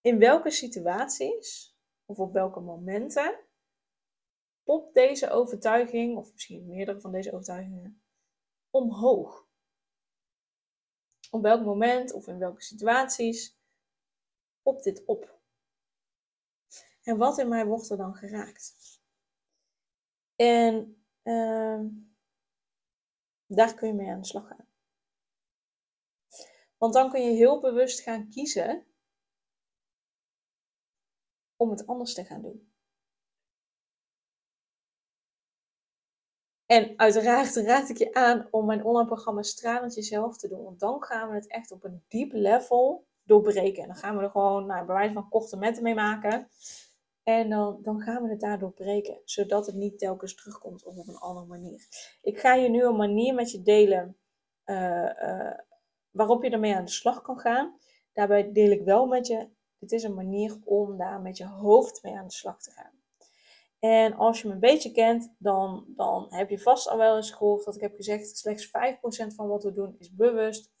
in 0.00 0.18
welke 0.18 0.50
situaties 0.50 1.76
of 2.04 2.18
op 2.18 2.32
welke 2.32 2.60
momenten 2.60 3.38
popt 4.62 4.94
deze 4.94 5.30
overtuiging, 5.30 6.16
of 6.16 6.32
misschien 6.32 6.66
meerdere 6.66 7.00
van 7.00 7.12
deze 7.12 7.32
overtuigingen, 7.32 8.02
omhoog? 8.70 9.48
Op 11.30 11.42
welk 11.42 11.64
moment 11.64 12.12
of 12.12 12.26
in 12.26 12.38
welke 12.38 12.62
situaties 12.62 13.58
popt 14.62 14.84
dit 14.84 15.04
op? 15.04 15.38
En 17.02 17.16
wat 17.16 17.38
in 17.38 17.48
mij 17.48 17.66
wordt 17.66 17.90
er 17.90 17.96
dan 17.96 18.14
geraakt? 18.14 18.74
En 20.36 21.02
uh, 21.22 21.80
daar 23.46 23.74
kun 23.74 23.88
je 23.88 23.94
mee 23.94 24.10
aan 24.10 24.20
de 24.20 24.26
slag 24.26 24.46
gaan. 24.46 24.68
Want 26.76 26.92
dan 26.92 27.10
kun 27.10 27.22
je 27.22 27.30
heel 27.30 27.60
bewust 27.60 28.00
gaan 28.00 28.28
kiezen 28.28 28.86
om 31.56 31.70
het 31.70 31.86
anders 31.86 32.14
te 32.14 32.24
gaan 32.24 32.42
doen. 32.42 32.70
En 36.66 36.98
uiteraard 36.98 37.56
raad 37.56 37.88
ik 37.88 37.96
je 37.96 38.14
aan 38.14 38.48
om 38.50 38.66
mijn 38.66 38.84
online 38.84 39.06
programma 39.06 39.42
Stralend 39.42 39.94
Jezelf 39.94 40.36
te 40.36 40.48
doen. 40.48 40.64
Want 40.64 40.80
dan 40.80 41.02
gaan 41.02 41.28
we 41.28 41.34
het 41.34 41.46
echt 41.46 41.70
op 41.70 41.84
een 41.84 42.04
diep 42.08 42.32
level 42.32 43.06
doorbreken. 43.22 43.82
En 43.82 43.88
dan 43.88 43.96
gaan 43.96 44.16
we 44.16 44.22
er 44.22 44.30
gewoon 44.30 44.66
nou, 44.66 44.86
bij 44.86 44.94
wijze 44.94 45.12
van 45.12 45.28
korte 45.28 45.56
metten 45.56 45.82
mee 45.82 45.94
maken. 45.94 46.48
En 47.26 47.50
dan, 47.50 47.78
dan 47.82 48.00
gaan 48.00 48.22
we 48.22 48.28
het 48.28 48.40
daar 48.40 48.58
doorbreken. 48.58 49.20
Zodat 49.24 49.66
het 49.66 49.74
niet 49.74 49.98
telkens 49.98 50.34
terugkomt 50.34 50.84
of 50.84 50.96
op 50.96 51.08
een 51.08 51.16
andere 51.16 51.46
manier. 51.46 51.86
Ik 52.22 52.38
ga 52.38 52.54
je 52.54 52.68
nu 52.68 52.84
een 52.84 52.96
manier 52.96 53.34
met 53.34 53.50
je 53.50 53.62
delen 53.62 54.16
uh, 54.64 55.10
uh, 55.22 55.58
waarop 56.10 56.44
je 56.44 56.50
ermee 56.50 56.74
aan 56.74 56.84
de 56.84 56.90
slag 56.90 57.22
kan 57.22 57.38
gaan. 57.38 57.78
Daarbij 58.12 58.52
deel 58.52 58.70
ik 58.70 58.82
wel 58.82 59.06
met 59.06 59.26
je, 59.26 59.48
dit 59.78 59.92
is 59.92 60.02
een 60.02 60.14
manier 60.14 60.56
om 60.64 60.96
daar 60.96 61.20
met 61.20 61.36
je 61.36 61.46
hoofd 61.46 62.02
mee 62.02 62.16
aan 62.16 62.26
de 62.26 62.32
slag 62.32 62.62
te 62.62 62.70
gaan. 62.70 62.92
En 63.78 64.14
als 64.14 64.40
je 64.40 64.48
me 64.48 64.54
een 64.54 64.60
beetje 64.60 64.92
kent, 64.92 65.34
dan, 65.38 65.84
dan 65.96 66.26
heb 66.28 66.50
je 66.50 66.58
vast 66.58 66.88
al 66.88 66.96
wel 66.96 67.16
eens 67.16 67.30
gehoord 67.30 67.64
dat 67.64 67.74
ik 67.74 67.80
heb 67.80 67.94
gezegd: 67.96 68.38
slechts 68.38 68.66
5% 68.66 68.70
van 69.34 69.48
wat 69.48 69.62
we 69.62 69.72
doen 69.72 69.96
is 69.98 70.14
bewust, 70.14 70.70
95% 70.70 70.74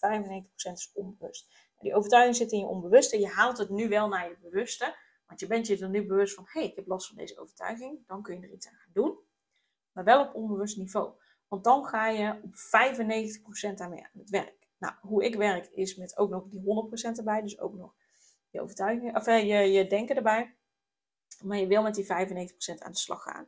is 0.72 0.92
onbewust. 0.94 1.46
Die 1.78 1.94
overtuiging 1.94 2.36
zit 2.36 2.52
in 2.52 2.58
je 2.58 2.66
onbewuste. 2.66 3.18
Je 3.18 3.28
haalt 3.28 3.58
het 3.58 3.70
nu 3.70 3.88
wel 3.88 4.08
naar 4.08 4.28
je 4.28 4.36
bewuste. 4.40 5.04
Want 5.26 5.40
je 5.40 5.46
bent 5.46 5.66
je 5.66 5.78
er 5.78 5.88
nu 5.88 6.06
bewust 6.06 6.34
van: 6.34 6.44
hé, 6.46 6.60
hey, 6.60 6.68
ik 6.68 6.76
heb 6.76 6.86
last 6.86 7.06
van 7.06 7.16
deze 7.16 7.38
overtuiging. 7.38 8.06
Dan 8.06 8.22
kun 8.22 8.40
je 8.40 8.46
er 8.46 8.52
iets 8.52 8.66
aan 8.68 8.74
gaan 8.74 8.92
doen. 8.92 9.18
Maar 9.92 10.04
wel 10.04 10.24
op 10.26 10.34
onbewust 10.34 10.76
niveau. 10.76 11.12
Want 11.48 11.64
dan 11.64 11.84
ga 11.84 12.08
je 12.08 12.40
op 12.42 12.54
95% 13.72 13.74
daarmee 13.74 14.02
aan 14.02 14.20
het 14.20 14.30
werk. 14.30 14.68
Nou, 14.78 14.94
hoe 15.00 15.24
ik 15.24 15.34
werk 15.34 15.66
is 15.66 15.96
met 15.96 16.16
ook 16.16 16.30
nog 16.30 16.44
die 16.48 16.62
100% 17.14 17.16
erbij. 17.16 17.42
Dus 17.42 17.58
ook 17.60 17.74
nog 17.74 17.94
je 18.50 18.60
overtuiging, 18.60 19.16
of 19.16 19.26
eh, 19.26 19.48
je, 19.48 19.72
je 19.72 19.86
denken 19.86 20.16
erbij. 20.16 20.56
Maar 21.42 21.58
je 21.58 21.66
wil 21.66 21.82
met 21.82 21.94
die 21.94 22.04
95% 22.04 22.08
aan 22.78 22.92
de 22.92 22.98
slag 22.98 23.22
gaan. 23.22 23.46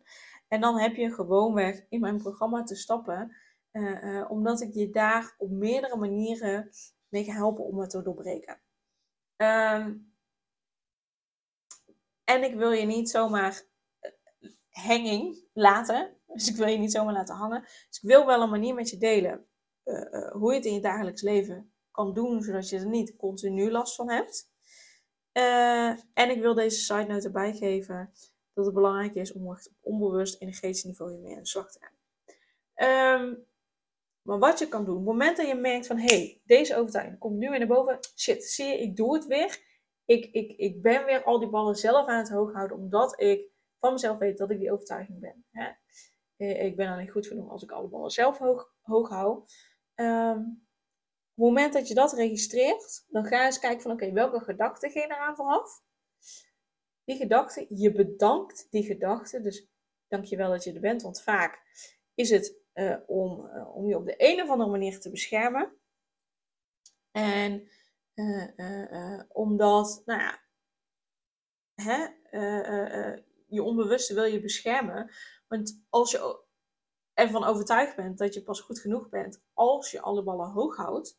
En 0.48 0.60
dan 0.60 0.78
heb 0.78 0.96
je 0.96 1.12
gewoonweg 1.12 1.86
in 1.88 2.00
mijn 2.00 2.18
programma 2.18 2.62
te 2.62 2.74
stappen. 2.74 3.36
Uh, 3.72 4.02
uh, 4.02 4.30
omdat 4.30 4.60
ik 4.60 4.74
je 4.74 4.90
daar 4.90 5.34
op 5.38 5.50
meerdere 5.50 5.96
manieren 5.96 6.70
mee 7.08 7.24
gaan 7.24 7.34
helpen 7.34 7.64
om 7.64 7.78
het 7.78 7.90
te 7.90 8.02
doorbreken. 8.02 8.60
Ehm, 9.36 9.94
en 12.28 12.42
ik 12.42 12.54
wil 12.54 12.72
je 12.72 12.86
niet 12.86 13.10
zomaar 13.10 13.62
eh, 13.98 14.10
hanging 14.70 15.44
laten. 15.52 16.16
Dus 16.26 16.48
ik 16.48 16.56
wil 16.56 16.66
je 16.66 16.78
niet 16.78 16.92
zomaar 16.92 17.12
laten 17.12 17.34
hangen. 17.34 17.60
Dus 17.60 18.00
ik 18.02 18.08
wil 18.08 18.26
wel 18.26 18.42
een 18.42 18.50
manier 18.50 18.74
met 18.74 18.90
je 18.90 18.98
delen 18.98 19.46
uh, 19.84 20.04
uh, 20.10 20.30
hoe 20.32 20.50
je 20.50 20.56
het 20.56 20.66
in 20.66 20.74
je 20.74 20.80
dagelijks 20.80 21.22
leven 21.22 21.72
kan 21.90 22.14
doen, 22.14 22.42
zodat 22.42 22.68
je 22.68 22.78
er 22.78 22.86
niet 22.86 23.16
continu 23.16 23.70
last 23.70 23.94
van 23.94 24.10
hebt. 24.10 24.50
en 26.14 26.30
ik 26.30 26.40
wil 26.40 26.54
deze 26.54 26.80
side 26.80 27.06
note 27.06 27.26
erbij 27.26 27.52
geven 27.52 28.12
dat 28.54 28.64
het 28.64 28.74
belangrijk 28.74 29.14
is 29.14 29.32
om 29.32 29.52
echt 29.52 29.68
op 29.68 29.74
onbewust 29.80 30.40
energetisch 30.40 30.84
niveau 30.84 31.12
hiermee 31.12 31.34
aan 31.34 31.42
de 31.42 31.48
slag 31.48 31.72
te 31.72 31.78
gaan. 31.80 31.96
Um, 33.20 33.46
maar 34.22 34.38
wat 34.38 34.58
je 34.58 34.68
kan 34.68 34.84
doen, 34.84 34.96
op 34.96 35.00
het 35.00 35.10
moment 35.10 35.36
dat 35.36 35.46
je 35.46 35.54
merkt 35.54 35.86
van 35.86 35.98
hé, 35.98 36.16
hey, 36.16 36.40
deze 36.44 36.76
overtuiging 36.76 37.18
komt 37.18 37.38
nu 37.38 37.50
weer 37.50 37.58
naar 37.58 37.68
boven. 37.68 37.98
Shit, 38.16 38.44
zie 38.44 38.66
je, 38.66 38.78
ik 38.78 38.96
doe 38.96 39.14
het 39.14 39.26
weer. 39.26 39.66
Ik, 40.08 40.24
ik, 40.24 40.52
ik 40.56 40.82
ben 40.82 41.04
weer 41.04 41.24
al 41.24 41.38
die 41.38 41.48
ballen 41.48 41.74
zelf 41.74 42.06
aan 42.06 42.18
het 42.18 42.30
hoog 42.30 42.52
houden, 42.52 42.76
omdat 42.76 43.20
ik 43.20 43.50
van 43.78 43.92
mezelf 43.92 44.18
weet 44.18 44.38
dat 44.38 44.50
ik 44.50 44.58
die 44.58 44.72
overtuiging 44.72 45.20
ben. 45.20 45.44
Hè? 45.50 45.70
Eh, 46.36 46.64
ik 46.64 46.76
ben 46.76 46.88
alleen 46.88 47.08
goed 47.08 47.26
genoeg 47.26 47.50
als 47.50 47.62
ik 47.62 47.70
alle 47.70 47.88
ballen 47.88 48.10
zelf 48.10 48.38
hoog, 48.38 48.74
hoog 48.80 49.08
hou. 49.08 49.44
Um, 49.94 50.66
op 51.34 51.44
het 51.44 51.54
moment 51.54 51.72
dat 51.72 51.88
je 51.88 51.94
dat 51.94 52.12
registreert, 52.12 53.04
dan 53.08 53.24
ga 53.24 53.38
je 53.38 53.46
eens 53.46 53.58
kijken 53.58 53.80
van 53.80 53.90
oké, 53.90 54.12
welke 54.12 54.40
gedachten 54.40 54.90
gaan 54.90 55.10
eraan 55.10 55.36
vooraf? 55.36 55.82
Die 57.04 57.16
gedachte, 57.16 57.66
je 57.68 57.92
bedankt 57.92 58.66
die 58.70 58.84
gedachte, 58.84 59.40
dus 59.40 59.68
dank 60.06 60.24
je 60.24 60.36
wel 60.36 60.50
dat 60.50 60.64
je 60.64 60.72
er 60.72 60.80
bent, 60.80 61.02
want 61.02 61.22
vaak 61.22 61.62
is 62.14 62.30
het 62.30 62.60
uh, 62.74 62.96
om, 63.06 63.46
uh, 63.46 63.76
om 63.76 63.88
je 63.88 63.96
op 63.96 64.06
de 64.06 64.14
een 64.16 64.42
of 64.42 64.48
andere 64.48 64.70
manier 64.70 65.00
te 65.00 65.10
beschermen. 65.10 65.76
En 67.10 67.68
omdat, 69.28 70.02
nou 70.04 70.20
ja, 70.20 70.40
hè, 71.74 72.06
je 73.46 73.62
onbewuste 73.62 74.14
wil 74.14 74.24
je 74.24 74.40
beschermen. 74.40 75.10
Want 75.48 75.84
als 75.88 76.10
je 76.10 76.46
ervan 77.12 77.44
overtuigd 77.44 77.96
bent 77.96 78.18
dat 78.18 78.34
je 78.34 78.42
pas 78.42 78.60
goed 78.60 78.78
genoeg 78.78 79.08
bent 79.08 79.42
als 79.52 79.90
je 79.90 80.00
alle 80.00 80.22
ballen 80.22 80.50
hoog 80.50 80.76
houdt, 80.76 81.18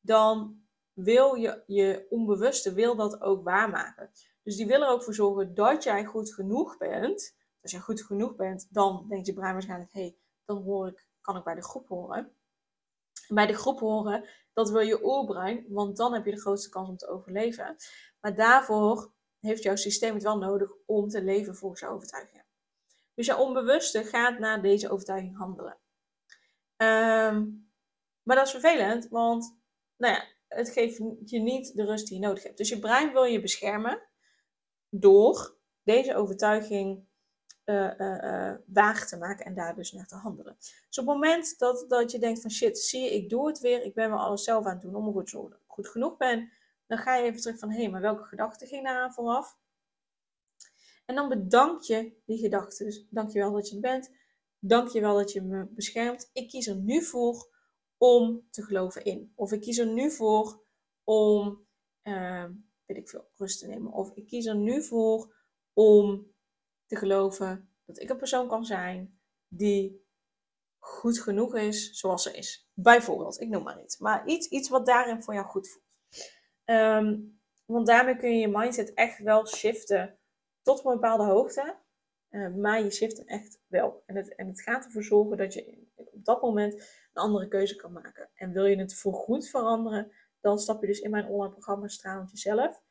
dan 0.00 0.62
wil 0.92 1.34
je, 1.34 1.62
je 1.66 2.06
onbewuste 2.10 2.72
wil 2.72 2.96
dat 2.96 3.20
ook 3.20 3.44
waarmaken. 3.44 4.10
Dus 4.42 4.56
die 4.56 4.66
wil 4.66 4.82
er 4.82 4.88
ook 4.88 5.02
voor 5.04 5.14
zorgen 5.14 5.54
dat 5.54 5.82
jij 5.82 6.04
goed 6.04 6.34
genoeg 6.34 6.76
bent. 6.76 7.36
Als 7.62 7.72
jij 7.72 7.80
goed 7.80 8.02
genoeg 8.02 8.36
bent, 8.36 8.66
dan 8.70 9.06
denkt 9.08 9.26
je 9.26 9.32
brein 9.32 9.52
waarschijnlijk, 9.52 9.92
hé, 9.92 10.00
hey, 10.00 10.16
dan 10.44 10.62
hoor 10.62 10.88
ik, 10.88 11.06
kan 11.20 11.36
ik 11.36 11.44
bij 11.44 11.54
de 11.54 11.62
groep 11.62 11.88
horen. 11.88 12.32
Bij 13.28 13.46
de 13.46 13.54
groep 13.54 13.80
horen, 13.80 14.28
dat 14.52 14.70
wil 14.70 14.80
je 14.80 15.04
oerbrein, 15.04 15.64
want 15.68 15.96
dan 15.96 16.12
heb 16.14 16.24
je 16.24 16.30
de 16.30 16.40
grootste 16.40 16.68
kans 16.68 16.88
om 16.88 16.96
te 16.96 17.08
overleven. 17.08 17.76
Maar 18.20 18.34
daarvoor 18.34 19.12
heeft 19.40 19.62
jouw 19.62 19.76
systeem 19.76 20.14
het 20.14 20.22
wel 20.22 20.38
nodig 20.38 20.70
om 20.86 21.08
te 21.08 21.22
leven 21.22 21.56
volgens 21.56 21.80
jouw 21.80 21.94
overtuiging. 21.94 22.42
Dus 23.14 23.26
jouw 23.26 23.38
onbewuste 23.38 24.04
gaat 24.04 24.38
naar 24.38 24.62
deze 24.62 24.90
overtuiging 24.90 25.36
handelen. 25.36 25.78
Ehm, 26.76 27.46
maar 28.22 28.36
dat 28.36 28.46
is 28.46 28.50
vervelend, 28.50 29.08
want 29.08 29.58
nou 29.96 30.14
ja, 30.14 30.24
het 30.48 30.70
geeft 30.70 30.96
je 31.24 31.38
niet 31.38 31.76
de 31.76 31.84
rust 31.84 32.06
die 32.06 32.20
je 32.20 32.26
nodig 32.26 32.42
hebt. 32.42 32.56
Dus 32.56 32.68
je 32.68 32.78
brein 32.78 33.12
wil 33.12 33.24
je 33.24 33.40
beschermen 33.40 34.02
door 34.88 35.56
deze 35.82 36.16
overtuiging 36.16 37.07
uh, 37.68 38.54
waar 38.66 39.06
te 39.06 39.16
maken 39.16 39.44
en 39.44 39.54
daar 39.54 39.74
dus 39.74 39.92
naar 39.92 40.06
te 40.06 40.16
handelen. 40.16 40.56
Dus 40.58 40.98
op 40.98 41.06
het 41.06 41.14
moment 41.14 41.58
dat, 41.58 41.84
dat 41.88 42.10
je 42.10 42.18
denkt 42.18 42.40
van 42.40 42.50
shit, 42.50 42.78
zie 42.78 43.02
je, 43.02 43.14
ik 43.14 43.28
doe 43.28 43.46
het 43.46 43.58
weer, 43.60 43.82
ik 43.82 43.94
ben 43.94 44.10
wel 44.10 44.18
alles 44.18 44.44
zelf 44.44 44.64
aan 44.64 44.72
het 44.72 44.80
doen 44.80 44.94
om 44.94 45.26
zorgen 45.26 45.50
dat 45.50 45.60
ik 45.60 45.66
goed 45.66 45.88
genoeg 45.88 46.16
ben, 46.16 46.52
dan 46.86 46.98
ga 46.98 47.16
je 47.16 47.24
even 47.24 47.40
terug 47.40 47.58
van 47.58 47.70
hé, 47.70 47.80
hey, 47.80 47.90
maar 47.90 48.00
welke 48.00 48.24
gedachte 48.24 48.66
ging 48.66 48.84
daar 48.84 49.12
vooraf? 49.12 49.58
En 51.08 51.14
dan 51.14 51.28
bedank 51.28 51.82
je 51.82 52.12
die 52.24 52.38
gedachte. 52.38 52.84
Dus 52.84 53.06
dank 53.10 53.30
je 53.30 53.38
wel 53.38 53.52
dat 53.52 53.68
je 53.68 53.74
er 53.74 53.80
bent. 53.80 54.10
Dank 54.58 54.88
je 54.88 55.00
wel 55.00 55.14
dat 55.14 55.32
je 55.32 55.42
me 55.42 55.66
beschermt. 55.70 56.30
Ik 56.32 56.48
kies 56.48 56.66
er 56.66 56.76
nu 56.76 57.02
voor 57.02 57.48
om 57.96 58.46
te 58.50 58.62
geloven 58.62 59.04
in. 59.04 59.32
Of 59.34 59.52
ik 59.52 59.60
kies 59.60 59.78
er 59.78 59.86
nu 59.86 60.10
voor 60.10 60.64
om, 61.04 61.66
uh, 62.02 62.44
weet 62.86 62.96
ik 62.96 63.08
veel, 63.08 63.28
rust 63.36 63.58
te 63.58 63.66
nemen. 63.66 63.92
Of 63.92 64.10
ik 64.14 64.26
kies 64.26 64.46
er 64.46 64.56
nu 64.56 64.82
voor 64.82 65.34
om 65.72 66.32
te 66.88 66.96
geloven 66.96 67.70
dat 67.84 68.00
ik 68.00 68.10
een 68.10 68.16
persoon 68.16 68.48
kan 68.48 68.64
zijn 68.64 69.20
die 69.48 70.06
goed 70.78 71.20
genoeg 71.20 71.56
is 71.56 71.90
zoals 71.90 72.22
ze 72.22 72.36
is. 72.36 72.70
Bijvoorbeeld, 72.72 73.40
ik 73.40 73.48
noem 73.48 73.62
maar 73.62 73.82
iets. 73.82 73.98
Maar 73.98 74.26
iets, 74.26 74.48
iets 74.48 74.68
wat 74.68 74.86
daarin 74.86 75.22
voor 75.22 75.34
jou 75.34 75.46
goed 75.46 75.68
voelt. 75.68 75.86
Ehm, 76.64 77.18
want 77.64 77.86
daarmee 77.86 78.16
kun 78.16 78.30
je 78.30 78.38
je 78.38 78.58
mindset 78.58 78.94
echt 78.94 79.18
wel 79.18 79.46
shiften 79.46 80.18
tot 80.62 80.84
een 80.84 80.92
bepaalde 80.92 81.24
hoogte. 81.24 81.76
Uh, 82.30 82.54
maar 82.54 82.82
je 82.82 82.90
shift 82.90 83.16
hem 83.16 83.26
echt 83.26 83.60
wel. 83.66 84.02
En 84.06 84.16
het, 84.16 84.34
en 84.34 84.46
het 84.46 84.62
gaat 84.62 84.84
ervoor 84.84 85.02
zorgen 85.02 85.36
dat 85.36 85.54
je 85.54 85.86
op 85.94 86.24
dat 86.24 86.42
moment 86.42 86.74
een 86.74 87.22
andere 87.22 87.48
keuze 87.48 87.76
kan 87.76 87.92
maken. 87.92 88.30
En 88.34 88.52
wil 88.52 88.66
je 88.66 88.78
het 88.78 88.94
voorgoed 88.94 89.48
veranderen, 89.48 90.12
dan 90.40 90.58
stap 90.58 90.80
je 90.80 90.86
dus 90.86 91.00
in 91.00 91.10
mijn 91.10 91.26
online 91.26 91.52
programma 91.52 91.88
Stralend 91.88 92.30
Jezelf. 92.30 92.82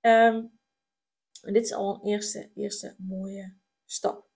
Um, 0.00 0.55
en 1.42 1.52
dit 1.52 1.64
is 1.64 1.72
al 1.72 1.94
een 1.94 2.10
eerste, 2.10 2.50
eerste 2.54 2.94
mooie 2.98 3.56
stap. 3.84 4.28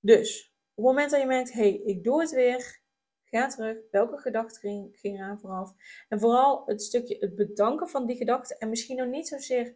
Dus 0.00 0.54
op 0.74 0.84
het 0.84 0.84
moment 0.84 1.10
dat 1.10 1.20
je 1.20 1.26
merkt, 1.26 1.52
hé, 1.52 1.60
hey, 1.60 1.80
ik 1.84 2.04
doe 2.04 2.20
het 2.20 2.30
weer, 2.30 2.82
ga 3.24 3.46
terug. 3.48 3.76
Welke 3.90 4.18
gedachte 4.18 4.58
ging, 4.58 4.98
ging 4.98 5.18
eraan 5.18 5.40
vooraf? 5.40 5.72
En 6.08 6.20
vooral 6.20 6.62
het 6.66 6.82
stukje 6.82 7.16
het 7.20 7.34
bedanken 7.34 7.88
van 7.88 8.06
die 8.06 8.16
gedachte. 8.16 8.56
En 8.56 8.68
misschien 8.68 8.96
nog 8.96 9.08
niet 9.08 9.28
zozeer 9.28 9.74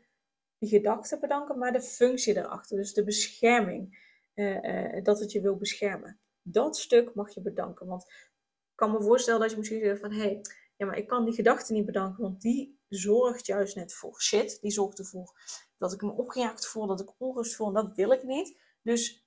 die 0.59 0.69
gedachte 0.69 1.19
bedanken, 1.19 1.59
maar 1.59 1.73
de 1.73 1.81
functie 1.81 2.37
erachter. 2.37 2.77
Dus 2.77 2.93
de 2.93 3.05
bescherming. 3.05 4.05
Uh, 4.35 4.63
uh, 4.63 5.05
dat 5.05 5.21
het 5.21 5.33
je 5.33 5.41
wil 5.41 5.57
beschermen. 5.57 6.21
Dat 6.43 6.77
stuk 6.77 7.15
mag 7.15 7.35
je 7.35 7.41
bedanken. 7.41 7.87
Want 7.87 8.03
ik 8.03 8.73
kan 8.75 8.93
me 8.93 9.03
voorstellen 9.03 9.41
dat 9.41 9.51
je 9.51 9.57
misschien 9.57 9.81
zegt 9.81 10.01
van... 10.01 10.13
Hé, 10.13 10.19
hey, 10.19 10.41
ja, 10.77 10.87
maar 10.87 10.97
ik 10.97 11.07
kan 11.07 11.25
die 11.25 11.35
gedachte 11.35 11.73
niet 11.73 11.87
bedanken. 11.87 12.23
Want 12.23 12.41
die 12.41 12.81
zorgt 12.89 13.47
juist 13.47 13.77
net 13.77 13.95
voor 13.95 14.21
shit. 14.21 14.61
Die 14.61 14.71
zorgt 14.71 14.99
ervoor 14.99 15.41
dat 15.77 15.93
ik 15.93 16.03
me 16.03 16.13
opgejaagd 16.13 16.67
voel, 16.67 16.87
dat 16.87 17.01
ik 17.01 17.15
onrust 17.19 17.57
voel. 17.57 17.67
En 17.67 17.75
dat 17.75 17.95
wil 17.95 18.13
ik 18.13 18.23
niet. 18.23 18.61
Dus 18.83 19.27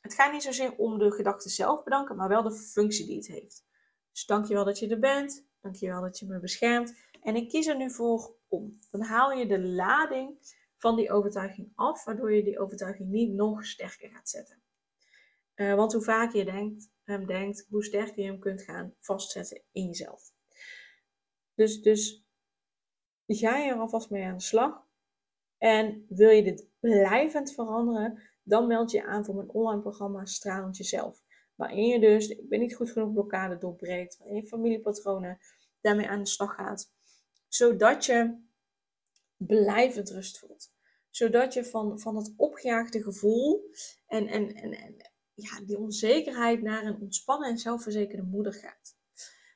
het 0.00 0.14
gaat 0.14 0.32
niet 0.32 0.42
zozeer 0.42 0.76
om 0.76 0.98
de 0.98 1.12
gedachte 1.12 1.48
zelf 1.48 1.82
bedanken, 1.82 2.16
maar 2.16 2.28
wel 2.28 2.42
de 2.42 2.54
functie 2.54 3.06
die 3.06 3.16
het 3.16 3.26
heeft. 3.26 3.64
Dus 4.12 4.26
dankjewel 4.26 4.64
dat 4.64 4.78
je 4.78 4.88
er 4.88 4.98
bent. 4.98 5.46
Dankjewel 5.60 6.00
dat 6.00 6.18
je 6.18 6.26
me 6.26 6.40
beschermt. 6.40 6.94
En 7.22 7.36
ik 7.36 7.48
kies 7.48 7.66
er 7.66 7.76
nu 7.76 7.90
voor 7.90 8.36
om. 8.48 8.78
Dan 8.90 9.02
haal 9.02 9.32
je 9.32 9.46
de 9.46 9.60
lading 9.60 10.38
van 10.76 10.96
die 10.96 11.10
overtuiging 11.10 11.72
af, 11.74 12.04
waardoor 12.04 12.32
je 12.32 12.42
die 12.42 12.58
overtuiging 12.58 13.08
niet 13.08 13.32
nog 13.32 13.66
sterker 13.66 14.10
gaat 14.10 14.28
zetten. 14.28 14.62
Uh, 15.54 15.74
want 15.74 15.92
hoe 15.92 16.02
vaker 16.02 16.38
je 16.38 16.44
denkt, 16.44 16.90
hem 17.04 17.26
denkt, 17.26 17.66
hoe 17.68 17.84
sterker 17.84 18.20
je 18.20 18.26
hem 18.26 18.38
kunt 18.38 18.62
gaan 18.62 18.94
vastzetten 19.00 19.62
in 19.72 19.86
jezelf. 19.86 20.34
Dus, 21.56 21.82
dus 21.82 22.26
ga 23.26 23.56
je 23.56 23.70
er 23.70 23.78
alvast 23.78 24.10
mee 24.10 24.24
aan 24.24 24.36
de 24.36 24.42
slag. 24.42 24.84
En 25.58 26.06
wil 26.08 26.30
je 26.30 26.42
dit 26.42 26.68
blijvend 26.80 27.52
veranderen, 27.52 28.22
dan 28.42 28.66
meld 28.66 28.90
je 28.90 29.04
aan 29.04 29.24
voor 29.24 29.34
mijn 29.34 29.50
online 29.50 29.80
programma 29.80 30.24
Stralend 30.24 30.76
Jezelf. 30.76 31.24
Waarin 31.54 31.86
je 31.86 32.00
dus, 32.00 32.28
ik 32.28 32.48
ben 32.48 32.60
niet 32.60 32.74
goed 32.74 32.90
genoeg 32.90 33.12
blokkade 33.12 33.58
doorbreekt, 33.58 34.18
waarin 34.18 34.36
je 34.36 34.48
familiepatronen 34.48 35.38
daarmee 35.80 36.08
aan 36.08 36.22
de 36.22 36.28
slag 36.28 36.54
gaat. 36.54 36.92
Zodat 37.48 38.04
je 38.04 38.44
blijvend 39.36 40.10
rust 40.10 40.38
voelt. 40.38 40.74
Zodat 41.10 41.54
je 41.54 41.64
van, 41.64 42.00
van 42.00 42.16
het 42.16 42.34
opgejaagde 42.36 43.02
gevoel 43.02 43.70
en, 44.06 44.26
en, 44.26 44.54
en, 44.54 44.72
en 44.72 44.96
ja, 45.34 45.60
die 45.60 45.78
onzekerheid 45.78 46.62
naar 46.62 46.84
een 46.84 47.00
ontspannen 47.00 47.48
en 47.48 47.58
zelfverzekerde 47.58 48.22
moeder 48.22 48.54
gaat. 48.54 48.96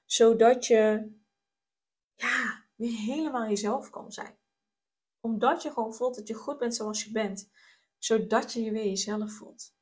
Zodat 0.04 0.66
je 0.66 1.12
ja, 2.20 2.64
weer 2.76 2.98
helemaal 2.98 3.48
jezelf 3.48 3.90
kan 3.90 4.12
zijn 4.12 4.38
omdat 5.20 5.62
je 5.62 5.70
gewoon 5.70 5.94
voelt 5.94 6.14
dat 6.14 6.28
je 6.28 6.34
goed 6.34 6.58
bent 6.58 6.74
zoals 6.74 7.04
je 7.04 7.12
bent. 7.12 7.50
Zodat 7.98 8.52
je 8.52 8.62
je 8.62 8.70
weer 8.70 8.84
jezelf 8.84 9.32
voelt. 9.32 9.74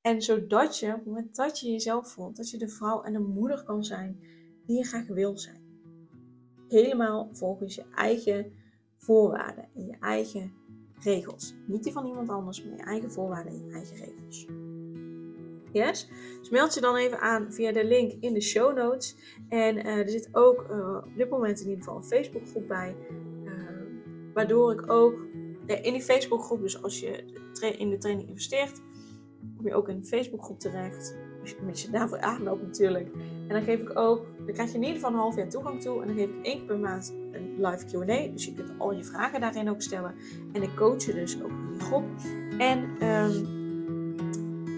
En 0.00 0.22
zodat 0.22 0.78
je, 0.78 0.86
op 0.86 0.94
het 0.96 1.06
moment 1.06 1.36
dat 1.36 1.60
je 1.60 1.70
jezelf 1.70 2.08
voelt, 2.08 2.36
dat 2.36 2.50
je 2.50 2.58
de 2.58 2.68
vrouw 2.68 3.02
en 3.02 3.12
de 3.12 3.18
moeder 3.18 3.64
kan 3.64 3.84
zijn 3.84 4.20
die 4.66 4.76
je 4.76 4.84
graag 4.84 5.06
wil 5.06 5.38
zijn. 5.38 5.64
Helemaal 6.68 7.28
volgens 7.32 7.74
je 7.74 7.84
eigen 7.94 8.52
voorwaarden 8.96 9.68
en 9.74 9.86
je 9.86 9.96
eigen 10.00 10.52
regels. 11.00 11.54
Niet 11.66 11.82
die 11.82 11.92
van 11.92 12.06
iemand 12.06 12.28
anders, 12.28 12.64
maar 12.64 12.76
je 12.76 12.82
eigen 12.82 13.12
voorwaarden 13.12 13.52
en 13.52 13.66
je 13.66 13.72
eigen 13.72 13.96
regels. 13.96 14.46
Dus 16.40 16.50
meld 16.50 16.74
je 16.74 16.80
dan 16.80 16.96
even 16.96 17.20
aan 17.20 17.52
via 17.52 17.72
de 17.72 17.84
link 17.84 18.12
in 18.20 18.34
de 18.34 18.40
show 18.40 18.76
notes. 18.76 19.16
En 19.48 19.76
uh, 19.76 19.98
er 19.98 20.08
zit 20.08 20.28
ook 20.32 20.66
uh, 20.70 20.96
op 20.96 21.16
dit 21.16 21.30
moment 21.30 21.60
in 21.60 21.68
ieder 21.68 21.84
geval 21.84 21.96
een 21.96 22.04
Facebookgroep 22.04 22.68
bij. 22.68 22.96
Waardoor 24.34 24.72
ik 24.72 24.90
ook 24.90 25.14
in 25.66 25.92
die 25.92 26.02
Facebookgroep, 26.02 26.60
dus 26.60 26.82
als 26.82 27.00
je 27.00 27.24
in 27.78 27.90
de 27.90 27.98
training 27.98 28.28
investeert, 28.28 28.80
kom 29.56 29.66
je 29.66 29.74
ook 29.74 29.88
in 29.88 29.96
een 29.96 30.06
Facebookgroep 30.06 30.60
terecht. 30.60 31.16
moet 31.62 31.80
je 31.80 31.90
daarvoor 31.90 32.20
aanmeldt 32.20 32.62
natuurlijk. 32.62 33.08
En 33.48 33.48
dan 33.48 33.62
geef 33.62 33.80
ik 33.80 33.98
ook, 33.98 34.26
dan 34.36 34.54
krijg 34.54 34.68
je 34.68 34.76
in 34.76 34.82
ieder 34.82 34.96
geval 34.96 35.10
een 35.10 35.18
half 35.18 35.36
jaar 35.36 35.48
toegang 35.48 35.82
toe. 35.82 36.00
En 36.00 36.06
dan 36.06 36.16
geef 36.16 36.28
ik 36.28 36.44
één 36.44 36.56
keer 36.56 36.66
per 36.66 36.78
maand 36.78 37.14
een 37.32 37.54
live 37.60 37.84
Q&A. 37.84 38.32
Dus 38.32 38.44
je 38.44 38.54
kunt 38.54 38.70
al 38.78 38.92
je 38.92 39.04
vragen 39.04 39.40
daarin 39.40 39.70
ook 39.70 39.82
stellen. 39.82 40.14
En 40.52 40.62
ik 40.62 40.76
coach 40.76 41.04
je 41.04 41.14
dus 41.14 41.42
ook 41.42 41.50
in 41.50 41.72
die 41.72 41.80
groep. 41.80 42.04
En 42.58 43.06
um, 43.06 43.56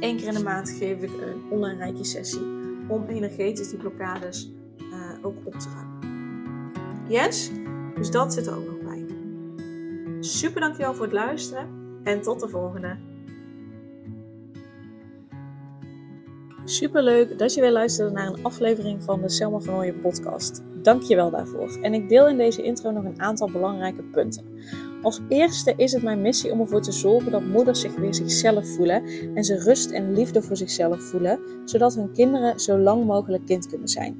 één 0.00 0.16
keer 0.16 0.26
in 0.26 0.34
de 0.34 0.42
maand 0.42 0.70
geef 0.70 1.02
ik 1.02 1.10
een 1.10 1.42
online 1.50 1.78
rijtje 1.78 2.04
sessie. 2.04 2.42
Om 2.88 3.04
energetisch 3.06 3.68
die 3.68 3.78
blokkades 3.78 4.50
uh, 4.78 4.94
ook 5.22 5.36
op 5.44 5.54
te 5.54 5.68
ruimen. 5.74 5.98
Yes? 7.08 7.50
Dus 7.94 8.10
dat 8.10 8.32
zit 8.32 8.46
er 8.46 8.56
ook 8.56 8.66
nog 8.66 8.78
bij. 8.78 9.04
Super 10.20 10.60
dankjewel 10.60 10.94
voor 10.94 11.04
het 11.04 11.14
luisteren. 11.14 11.68
En 12.04 12.20
tot 12.20 12.40
de 12.40 12.48
volgende. 12.48 12.96
Super 16.64 17.02
leuk 17.02 17.38
dat 17.38 17.54
je 17.54 17.60
weer 17.60 17.72
luisterde 17.72 18.12
naar 18.12 18.26
een 18.26 18.42
aflevering 18.42 19.02
van 19.02 19.20
de 19.20 19.28
Selma 19.28 19.58
van 19.58 19.74
Ooyen 19.74 20.00
podcast. 20.00 20.62
Dank 20.82 21.02
je 21.02 21.14
wel 21.14 21.30
daarvoor. 21.30 21.78
En 21.82 21.94
ik 21.94 22.08
deel 22.08 22.28
in 22.28 22.36
deze 22.36 22.62
intro 22.62 22.90
nog 22.90 23.04
een 23.04 23.20
aantal 23.20 23.50
belangrijke 23.50 24.02
punten. 24.02 24.44
Als 25.02 25.20
eerste 25.28 25.74
is 25.76 25.92
het 25.92 26.02
mijn 26.02 26.20
missie 26.20 26.52
om 26.52 26.60
ervoor 26.60 26.82
te 26.82 26.92
zorgen 26.92 27.32
dat 27.32 27.44
moeders 27.44 27.80
zich 27.80 27.96
weer 27.96 28.14
zichzelf 28.14 28.68
voelen 28.68 29.02
en 29.34 29.44
ze 29.44 29.58
rust 29.58 29.90
en 29.90 30.14
liefde 30.14 30.42
voor 30.42 30.56
zichzelf 30.56 31.02
voelen, 31.02 31.38
zodat 31.64 31.94
hun 31.94 32.12
kinderen 32.12 32.60
zo 32.60 32.78
lang 32.78 33.04
mogelijk 33.04 33.46
kind 33.46 33.66
kunnen 33.66 33.88
zijn. 33.88 34.16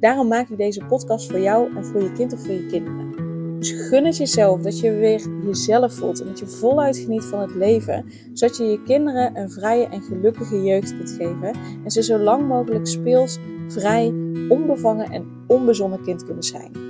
Daarom 0.00 0.28
maak 0.28 0.48
ik 0.48 0.56
deze 0.56 0.84
podcast 0.84 1.30
voor 1.30 1.40
jou 1.40 1.76
en 1.76 1.84
voor 1.84 2.02
je 2.02 2.12
kind 2.12 2.32
of 2.32 2.40
voor 2.40 2.54
je 2.54 2.66
kinderen. 2.66 3.10
Dus 3.58 3.70
gun 3.70 4.04
het 4.04 4.16
jezelf 4.16 4.60
dat 4.60 4.80
je 4.80 4.90
weer 4.90 5.20
jezelf 5.44 5.94
voelt 5.94 6.20
en 6.20 6.26
dat 6.26 6.38
je 6.38 6.46
voluit 6.46 6.96
geniet 6.96 7.24
van 7.24 7.40
het 7.40 7.54
leven, 7.54 8.04
zodat 8.32 8.56
je 8.56 8.64
je 8.64 8.82
kinderen 8.82 9.36
een 9.36 9.50
vrije 9.50 9.86
en 9.86 10.02
gelukkige 10.02 10.62
jeugd 10.62 10.96
kunt 10.96 11.10
geven 11.10 11.54
en 11.84 11.90
ze 11.90 12.02
zo 12.02 12.18
lang 12.18 12.48
mogelijk 12.48 12.86
speels, 12.86 13.38
vrij, 13.68 14.14
onbevangen 14.48 15.10
en 15.10 15.26
onbezonnen 15.46 16.02
kind 16.02 16.24
kunnen 16.24 16.42
zijn. 16.44 16.89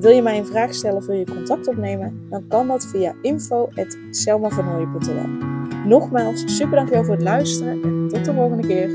Wil 0.00 0.10
je 0.10 0.22
mij 0.22 0.38
een 0.38 0.46
vraag 0.46 0.74
stellen 0.74 0.96
of 0.96 1.06
wil 1.06 1.16
je 1.16 1.24
contact 1.24 1.68
opnemen? 1.68 2.26
Dan 2.30 2.46
kan 2.48 2.66
dat 2.66 2.86
via 2.86 3.14
info.selmavanooien.nl 3.22 5.28
Nogmaals, 5.86 6.56
super 6.56 6.76
dankjewel 6.76 7.04
voor 7.04 7.14
het 7.14 7.22
luisteren 7.22 7.82
en 7.82 8.08
tot 8.08 8.24
de 8.24 8.34
volgende 8.34 8.66
keer. 8.66 8.90